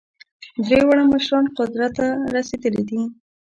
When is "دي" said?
2.89-3.01